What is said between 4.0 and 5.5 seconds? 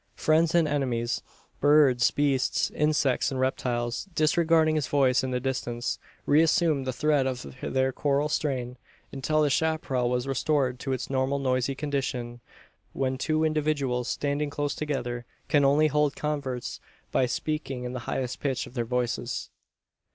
disregarding his voice in the